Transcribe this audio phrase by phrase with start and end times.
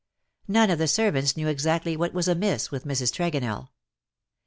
[0.47, 3.13] None of the servants knew exactly what was amiss with Mrs.
[3.13, 3.69] Tregonell.